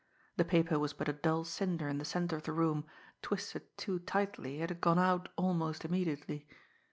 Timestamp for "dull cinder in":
1.13-1.99